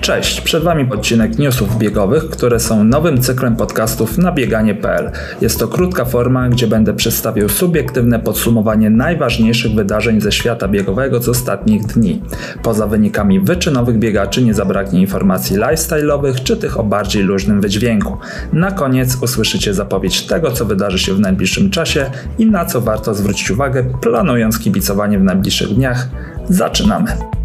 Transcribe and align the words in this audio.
Cześć, 0.00 0.40
przed 0.40 0.62
Wami 0.62 0.86
odcinek 0.90 1.38
newsów 1.38 1.78
biegowych, 1.78 2.30
które 2.30 2.60
są 2.60 2.84
nowym 2.84 3.20
cyklem 3.20 3.56
podcastów 3.56 4.18
na 4.18 4.32
bieganie.pl. 4.32 5.10
Jest 5.40 5.58
to 5.58 5.68
krótka 5.68 6.04
forma, 6.04 6.48
gdzie 6.48 6.66
będę 6.66 6.94
przedstawił 6.94 7.48
subiektywne 7.48 8.18
podsumowanie 8.18 8.90
najważniejszych 8.90 9.74
wydarzeń 9.74 10.20
ze 10.20 10.32
świata 10.32 10.68
biegowego 10.68 11.22
z 11.22 11.28
ostatnich 11.28 11.86
dni. 11.86 12.22
Poza 12.62 12.86
wynikami 12.86 13.40
wyczynowych 13.40 13.98
biegaczy 13.98 14.42
nie 14.42 14.54
zabraknie 14.54 15.00
informacji 15.00 15.56
lifestyle'owych 15.56 16.42
czy 16.42 16.56
tych 16.56 16.80
o 16.80 16.84
bardziej 16.84 17.22
luźnym 17.22 17.60
wydźwięku. 17.60 18.18
Na 18.52 18.72
koniec 18.72 19.22
usłyszycie 19.22 19.74
zapowiedź 19.74 20.26
tego, 20.26 20.50
co 20.50 20.64
wydarzy 20.64 20.98
się 20.98 21.14
w 21.14 21.20
najbliższym 21.20 21.70
czasie 21.70 22.10
i 22.38 22.46
na 22.46 22.64
co 22.64 22.80
warto 22.80 23.14
zwrócić 23.14 23.50
uwagę 23.50 23.84
planując 24.00 24.58
kibicowanie 24.58 25.18
w 25.18 25.22
najbliższych 25.22 25.68
dniach. 25.68 26.08
Zaczynamy! 26.48 27.39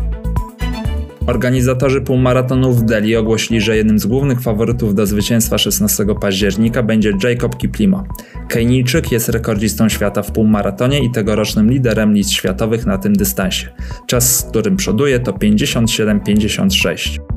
Organizatorzy 1.28 2.02
półmaratonu 2.02 2.74
w 2.74 2.84
Delhi 2.84 3.16
ogłosili, 3.16 3.62
że 3.62 3.78
jednym 3.78 4.00
z 4.00 4.06
głównych 4.06 4.42
faworytów 4.42 4.96
do 4.96 5.06
zwycięstwa 5.06 5.58
16 5.58 6.06
października 6.22 6.84
będzie 6.84 7.14
Jacob 7.24 7.58
Kiplimo. 7.58 8.04
Kenijczyk 8.48 9.12
jest 9.12 9.30
rekordzistą 9.30 9.90
świata 9.90 10.22
w 10.22 10.32
półmaratonie 10.32 11.06
i 11.06 11.12
tegorocznym 11.12 11.72
liderem 11.72 12.14
list 12.14 12.32
światowych 12.32 12.86
na 12.86 12.98
tym 12.98 13.14
dystansie. 13.14 13.70
Czas, 14.08 14.40
z 14.40 14.44
którym 14.44 14.78
przoduje 14.78 15.20
to 15.20 15.32
57,56. 15.32 17.35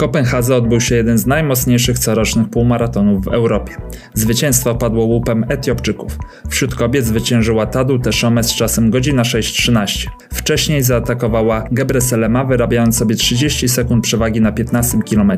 Kopenhadze 0.00 0.56
odbył 0.56 0.80
się 0.80 0.94
jeden 0.94 1.18
z 1.18 1.26
najmocniejszych 1.26 1.98
corocznych 1.98 2.48
półmaratonów 2.50 3.24
w 3.24 3.28
Europie. 3.28 3.72
Zwycięstwo 4.14 4.74
padło 4.74 5.04
łupem 5.04 5.44
Etiopczyków. 5.48 6.18
Wśród 6.48 6.74
kobiet 6.74 7.06
zwyciężyła 7.06 7.66
Tadu 7.66 7.98
Teszome 7.98 8.44
z 8.44 8.54
czasem 8.54 8.90
godzina 8.90 9.22
6.13. 9.22 10.06
Wcześniej 10.32 10.82
zaatakowała 10.82 11.64
Gebreselema, 11.72 12.44
wyrabiając 12.44 12.96
sobie 12.96 13.14
30 13.14 13.68
sekund 13.68 14.04
przewagi 14.04 14.40
na 14.40 14.52
15 14.52 14.98
km, 15.10 15.32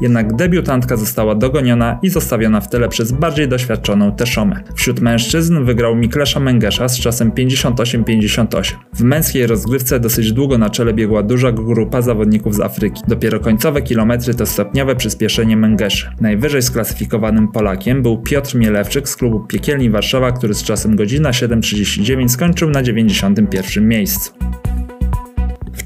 jednak 0.00 0.36
debiutantka 0.36 0.96
została 0.96 1.34
dogoniona 1.34 1.98
i 2.02 2.08
zostawiona 2.08 2.60
w 2.60 2.68
tyle 2.68 2.88
przez 2.88 3.12
bardziej 3.12 3.48
doświadczoną 3.48 4.12
Teszome. 4.12 4.62
Wśród 4.74 5.00
mężczyzn 5.00 5.64
wygrał 5.64 5.96
Miklesza 5.96 6.40
Mengesza 6.40 6.88
z 6.88 6.98
czasem 6.98 7.30
58-58. 7.30 8.74
W 8.94 9.02
męskiej 9.02 9.46
rozgrywce 9.46 10.00
dosyć 10.00 10.32
długo 10.32 10.58
na 10.58 10.70
czele 10.70 10.94
biegła 10.94 11.22
duża 11.22 11.52
grupa 11.52 12.02
zawodników 12.02 12.54
z 12.54 12.60
Afryki. 12.60 13.02
Dopiero 13.08 13.40
końcowe 13.40 13.82
kilometry 13.82 13.99
km 14.00 14.36
to 14.38 14.46
stopniowe 14.46 14.96
przyspieszenie 14.96 15.56
Mengeszy. 15.56 16.10
Najwyżej 16.20 16.62
sklasyfikowanym 16.62 17.48
Polakiem 17.48 18.02
był 18.02 18.22
Piotr 18.22 18.54
Mielewczyk 18.54 19.08
z 19.08 19.16
klubu 19.16 19.40
Piekielni 19.40 19.90
Warszawa, 19.90 20.32
który 20.32 20.54
z 20.54 20.62
czasem 20.62 20.96
godzina 20.96 21.30
7.39 21.30 22.28
skończył 22.28 22.70
na 22.70 22.82
91 22.82 23.88
miejscu 23.88 24.39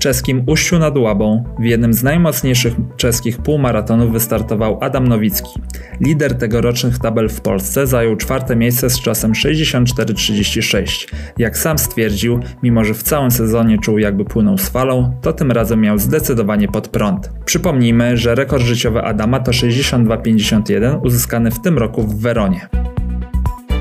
czeskim 0.04 0.42
Uściu 0.46 0.78
nad 0.78 0.96
Łabą 0.96 1.44
w 1.58 1.64
jednym 1.64 1.94
z 1.94 2.02
najmocniejszych 2.02 2.74
czeskich 2.96 3.38
półmaratonów 3.38 4.12
wystartował 4.12 4.78
Adam 4.80 5.08
Nowicki. 5.08 5.60
Lider 6.00 6.38
tegorocznych 6.38 6.98
tabel 6.98 7.28
w 7.28 7.40
Polsce 7.40 7.86
zajął 7.86 8.16
czwarte 8.16 8.56
miejsce 8.56 8.90
z 8.90 9.00
czasem 9.00 9.32
64,36. 9.32 11.08
Jak 11.38 11.58
sam 11.58 11.78
stwierdził, 11.78 12.40
mimo 12.62 12.84
że 12.84 12.94
w 12.94 13.02
całym 13.02 13.30
sezonie 13.30 13.78
czuł 13.78 13.98
jakby 13.98 14.24
płynął 14.24 14.58
z 14.58 14.68
falą, 14.68 15.14
to 15.22 15.32
tym 15.32 15.52
razem 15.52 15.80
miał 15.80 15.98
zdecydowanie 15.98 16.68
pod 16.68 16.88
prąd. 16.88 17.30
Przypomnijmy, 17.44 18.16
że 18.16 18.34
rekord 18.34 18.62
życiowy 18.62 19.02
Adama 19.02 19.40
to 19.40 19.52
62,51 19.52 21.00
uzyskany 21.06 21.50
w 21.50 21.60
tym 21.60 21.78
roku 21.78 22.02
w 22.02 22.20
Weronie. 22.20 22.68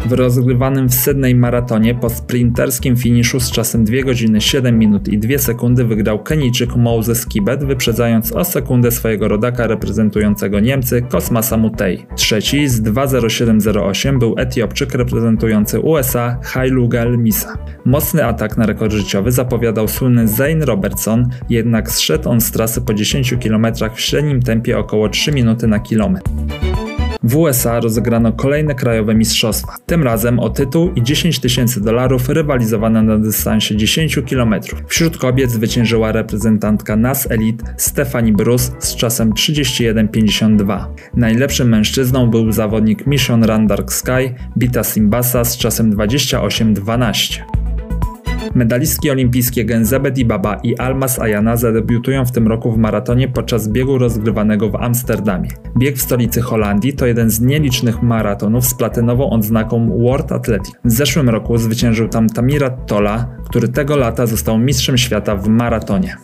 W 0.05 0.11
rozgrywanym 0.11 0.89
w 0.89 0.93
Sydney 0.93 1.35
maratonie 1.35 1.95
po 1.95 2.09
sprinterskim 2.09 2.97
finiszu 2.97 3.39
z 3.39 3.51
czasem 3.51 3.85
2 3.85 4.01
godziny 4.01 4.41
7 4.41 4.79
minut 4.79 5.07
i 5.07 5.17
2 5.17 5.37
sekundy 5.37 5.85
wygrał 5.85 6.23
Kenijczyk 6.23 6.75
Moses 6.75 7.27
Kibet, 7.27 7.63
wyprzedzając 7.63 8.31
o 8.31 8.45
sekundę 8.45 8.91
swojego 8.91 9.27
rodaka 9.27 9.67
reprezentującego 9.67 10.59
Niemcy 10.59 11.01
Kosmasa 11.01 11.57
Mutei. 11.57 12.05
Trzeci 12.15 12.67
z 12.67 12.81
2.07.08 12.81 14.19
był 14.19 14.35
Etiopczyk 14.37 14.93
reprezentujący 14.93 15.79
USA 15.79 16.37
Hailugel 16.43 17.17
Misa. 17.17 17.57
Mocny 17.85 18.25
atak 18.25 18.57
na 18.57 18.65
rekord 18.65 18.93
życiowy 18.93 19.31
zapowiadał 19.31 19.87
słynny 19.87 20.27
Zane 20.27 20.65
Robertson, 20.65 21.29
jednak 21.49 21.91
zszedł 21.91 22.29
on 22.29 22.41
z 22.41 22.51
trasy 22.51 22.81
po 22.81 22.93
10 22.93 23.35
km 23.43 23.67
w 23.95 24.01
średnim 24.01 24.41
tempie 24.41 24.79
około 24.79 25.09
3 25.09 25.31
minuty 25.31 25.67
na 25.67 25.79
kilometr. 25.79 26.31
W 27.23 27.37
USA 27.37 27.79
rozegrano 27.79 28.33
kolejne 28.33 28.75
krajowe 28.75 29.15
mistrzostwa, 29.15 29.75
tym 29.85 30.03
razem 30.03 30.39
o 30.39 30.49
tytuł 30.49 30.91
i 30.95 31.03
10 31.03 31.39
tysięcy 31.39 31.81
dolarów 31.81 32.29
rywalizowane 32.29 33.03
na 33.03 33.17
dystansie 33.17 33.75
10 33.75 34.19
km. 34.29 34.55
Wśród 34.87 35.17
kobiet 35.17 35.51
zwyciężyła 35.51 36.11
reprezentantka 36.11 36.95
NAS 36.95 37.31
Elite 37.31 37.73
Stephanie 37.77 38.33
Bruce 38.33 38.71
z 38.79 38.95
czasem 38.95 39.33
31,52. 39.33 40.85
Najlepszym 41.15 41.69
mężczyzną 41.69 42.29
był 42.29 42.51
zawodnik 42.51 43.07
Mission 43.07 43.43
Run 43.43 43.67
Dark 43.67 43.93
Sky 43.93 44.33
Bita 44.57 44.83
Simbasa 44.83 45.43
z 45.43 45.57
czasem 45.57 45.95
28,12. 45.95 47.52
Medalistki 48.55 49.11
olimpijskie 49.11 49.65
Genzebe 49.65 50.11
Dibaba 50.11 50.55
i 50.55 50.77
Almas 50.77 51.19
Ayana 51.19 51.57
zadebiutują 51.57 52.25
w 52.25 52.31
tym 52.31 52.47
roku 52.47 52.71
w 52.71 52.77
maratonie 52.77 53.27
podczas 53.27 53.67
biegu 53.67 53.97
rozgrywanego 53.97 54.69
w 54.69 54.75
Amsterdamie. 54.75 55.49
Bieg 55.77 55.97
w 55.97 56.01
stolicy 56.01 56.41
Holandii 56.41 56.93
to 56.93 57.05
jeden 57.05 57.29
z 57.29 57.41
nielicznych 57.41 58.03
maratonów 58.03 58.65
z 58.65 58.73
platynową 58.73 59.29
odznaką 59.29 59.97
World 59.99 60.31
Athletic. 60.31 60.75
W 60.85 60.91
zeszłym 60.91 61.29
roku 61.29 61.57
zwyciężył 61.57 62.09
tam 62.09 62.29
Tamirat 62.29 62.87
Tola, 62.87 63.27
który 63.45 63.67
tego 63.67 63.97
lata 63.97 64.25
został 64.25 64.59
mistrzem 64.59 64.97
świata 64.97 65.35
w 65.35 65.47
maratonie. 65.47 66.17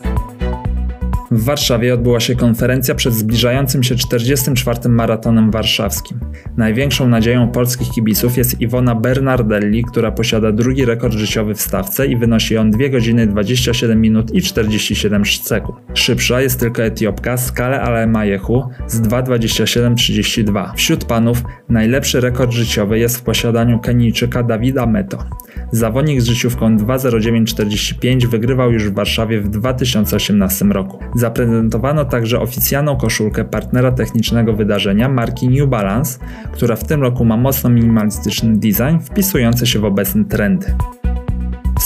W 1.31 1.43
Warszawie 1.43 1.93
odbyła 1.93 2.19
się 2.19 2.35
konferencja 2.35 2.95
przed 2.95 3.13
zbliżającym 3.13 3.83
się 3.83 3.95
44. 3.95 4.89
maratonem 4.89 5.51
warszawskim. 5.51 6.19
Największą 6.57 7.07
nadzieją 7.07 7.51
polskich 7.51 7.89
kibiców 7.89 8.37
jest 8.37 8.61
Iwona 8.61 8.95
Bernardelli, 8.95 9.83
która 9.83 10.11
posiada 10.11 10.51
drugi 10.51 10.85
rekord 10.85 11.13
życiowy 11.13 11.55
w 11.55 11.61
stawce 11.61 12.07
i 12.07 12.17
wynosi 12.17 12.57
on 12.57 12.71
2 12.71 12.89
godziny 12.89 13.27
27 13.27 14.01
minut 14.01 14.35
i 14.35 14.41
47 14.41 15.25
sekund. 15.25 15.79
Szybsza 15.93 16.41
jest 16.41 16.59
tylko 16.59 16.83
Etiopka 16.83 17.37
Skale 17.37 17.81
Alemajehu 17.81 18.63
z 18.87 19.01
2.27.32. 19.01 20.75
Wśród 20.75 21.05
panów 21.05 21.43
najlepszy 21.69 22.21
rekord 22.21 22.51
życiowy 22.51 22.99
jest 22.99 23.17
w 23.17 23.21
posiadaniu 23.21 23.79
Kenijczyka 23.79 24.43
Dawida 24.43 24.85
Meto. 24.85 25.23
Zawodnik 25.71 26.21
z 26.21 26.25
życiówką 26.25 26.77
2.09.45 26.77 28.27
wygrywał 28.27 28.71
już 28.71 28.89
w 28.89 28.93
Warszawie 28.93 29.41
w 29.41 29.49
2018 29.49 30.65
roku. 30.65 30.99
Zaprezentowano 31.19 32.05
także 32.05 32.39
oficjalną 32.39 32.97
koszulkę 32.97 33.45
partnera 33.45 33.91
technicznego 33.91 34.53
wydarzenia 34.53 35.09
marki 35.09 35.49
New 35.49 35.69
Balance, 35.69 36.19
która 36.51 36.75
w 36.75 36.83
tym 36.83 37.01
roku 37.01 37.25
ma 37.25 37.37
mocno 37.37 37.69
minimalistyczny 37.69 38.53
design 38.57 38.99
wpisujący 38.99 39.67
się 39.67 39.79
w 39.79 39.85
obecne 39.85 40.25
trendy. 40.25 40.75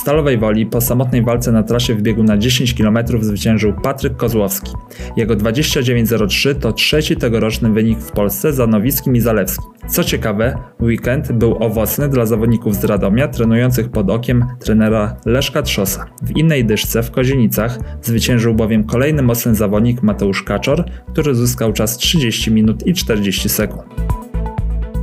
Stalowej 0.03 0.37
Woli 0.37 0.65
po 0.65 0.81
samotnej 0.81 1.23
walce 1.23 1.51
na 1.51 1.63
trasie 1.63 1.95
w 1.95 2.01
biegu 2.01 2.23
na 2.23 2.37
10 2.37 2.73
km 2.73 2.97
zwyciężył 3.21 3.73
Patryk 3.73 4.15
Kozłowski. 4.15 4.71
Jego 5.17 5.35
29.03 5.35 6.55
to 6.55 6.73
trzeci 6.73 7.15
tegoroczny 7.15 7.69
wynik 7.69 7.99
w 7.99 8.11
Polsce 8.11 8.53
za 8.53 8.67
Nowickim 8.67 9.15
i 9.15 9.19
Zalewskim. 9.19 9.65
Co 9.87 10.03
ciekawe, 10.03 10.55
weekend 10.81 11.31
był 11.31 11.63
owocny 11.63 12.09
dla 12.09 12.25
zawodników 12.25 12.75
z 12.75 12.83
Radomia 12.83 13.27
trenujących 13.27 13.89
pod 13.89 14.09
okiem 14.09 14.45
trenera 14.59 15.15
Leszka 15.25 15.61
Trzosa. 15.61 16.05
W 16.21 16.37
innej 16.37 16.65
dyszce 16.65 17.03
w 17.03 17.11
Kozienicach 17.11 17.79
zwyciężył 18.01 18.53
bowiem 18.53 18.83
kolejny 18.83 19.21
mocny 19.21 19.55
zawodnik 19.55 20.03
Mateusz 20.03 20.43
Kaczor, 20.43 20.85
który 21.13 21.35
zyskał 21.35 21.73
czas 21.73 21.97
30 21.97 22.51
minut 22.51 22.87
i 22.87 22.93
40 22.93 23.49
sekund. 23.49 23.83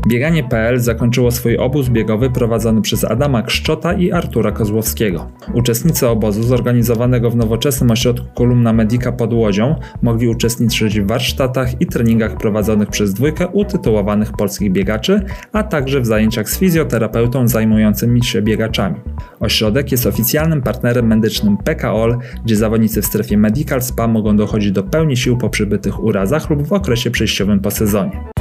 Bieganie.pl 0.07 0.79
zakończyło 0.79 1.31
swój 1.31 1.57
obóz 1.57 1.89
biegowy 1.89 2.31
prowadzony 2.31 2.83
przez 2.83 3.05
Adama 3.05 3.43
Kszczota 3.43 3.93
i 3.93 4.13
Artura 4.13 4.53
Kozłowskiego. 4.53 5.31
Uczestnicy 5.55 6.09
obozu 6.09 6.43
zorganizowanego 6.43 7.31
w 7.31 7.37
nowoczesnym 7.37 7.91
ośrodku 7.91 8.27
Kolumna 8.35 8.73
Medica 8.73 9.13
pod 9.13 9.33
Łodzią 9.33 9.75
mogli 10.03 10.29
uczestniczyć 10.29 11.01
w 11.01 11.07
warsztatach 11.07 11.81
i 11.81 11.87
treningach 11.87 12.37
prowadzonych 12.37 12.89
przez 12.89 13.15
dwójkę 13.15 13.49
utytułowanych 13.49 14.33
polskich 14.33 14.73
biegaczy, 14.73 15.23
a 15.53 15.63
także 15.63 16.01
w 16.01 16.07
zajęciach 16.07 16.51
z 16.51 16.59
fizjoterapeutą 16.59 17.49
zajmującymi 17.49 18.25
się 18.25 18.43
biegaczami. 18.43 18.97
Ośrodek 19.41 19.93
jest 19.93 20.07
oficjalnym 20.07 20.63
partnerem 20.63 21.07
medycznym 21.07 21.57
PKOL, 21.57 22.19
gdzie 22.45 22.57
zawodnicy 22.57 23.03
w 23.03 23.07
strefie 23.07 23.39
Medical 23.39 23.83
Spa 23.83 24.07
mogą 24.07 24.37
dochodzić 24.37 24.73
do 24.73 24.83
pełni 24.83 25.17
sił 25.17 25.39
po 25.39 25.51
przybytych 25.51 26.05
urazach 26.05 26.51
lub 26.51 26.63
w 26.63 26.73
okresie 26.73 27.11
przejściowym 27.11 27.61
po 27.61 27.71
sezonie. 27.71 28.40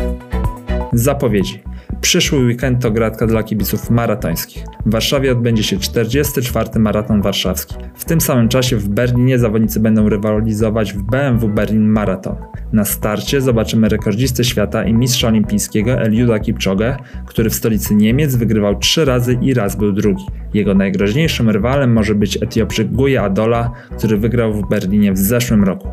Zapowiedzi. 0.93 1.63
Przyszły 2.01 2.39
weekend 2.39 2.81
to 2.81 2.91
gratka 2.91 3.27
dla 3.27 3.43
kibiców 3.43 3.89
maratońskich. 3.89 4.63
W 4.85 4.91
Warszawie 4.91 5.31
odbędzie 5.31 5.63
się 5.63 5.77
44. 5.77 6.79
maraton 6.79 7.21
warszawski. 7.21 7.75
W 7.95 8.05
tym 8.05 8.21
samym 8.21 8.49
czasie 8.49 8.77
w 8.77 8.89
Berlinie 8.89 9.39
zawodnicy 9.39 9.79
będą 9.79 10.09
rywalizować 10.09 10.93
w 10.93 11.01
BMW 11.01 11.49
Berlin 11.49 11.87
Marathon. 11.87 12.35
Na 12.73 12.85
starcie 12.85 13.41
zobaczymy 13.41 13.89
rekordzistę 13.89 14.43
świata 14.43 14.83
i 14.83 14.93
mistrza 14.93 15.27
olimpijskiego 15.27 15.91
Eliuda 15.91 16.39
Kipczogę, 16.39 16.97
który 17.25 17.49
w 17.49 17.55
stolicy 17.55 17.95
Niemiec 17.95 18.35
wygrywał 18.35 18.79
trzy 18.79 19.05
razy 19.05 19.37
i 19.41 19.53
raz 19.53 19.75
był 19.75 19.91
drugi. 19.91 20.23
Jego 20.53 20.73
najgroźniejszym 20.73 21.49
rywalem 21.49 21.93
może 21.93 22.15
być 22.15 22.43
Etiopczyk 22.43 22.87
Guya 22.91 23.17
Adola, 23.17 23.71
który 23.97 24.17
wygrał 24.17 24.53
w 24.53 24.69
Berlinie 24.69 25.13
w 25.13 25.17
zeszłym 25.17 25.63
roku. 25.63 25.87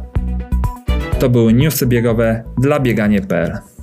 To 1.18 1.30
były 1.30 1.52
newsy 1.52 1.86
biegowe 1.86 2.44
dla 2.58 2.80
bieganie.pl. 2.80 3.75